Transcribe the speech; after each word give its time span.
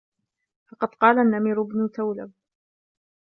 فَقَدْ 0.67 0.87
قَالَ 0.87 1.19
النَّمِرُ 1.19 1.61
بْنُ 1.61 1.89
تَوْلَبٍ 1.91 2.31